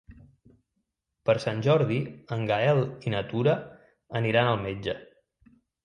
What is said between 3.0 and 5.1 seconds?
i na Tura aniran al metge.